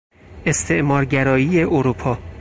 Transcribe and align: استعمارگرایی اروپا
استعمارگرایی 0.45 1.63
اروپا 1.63 2.17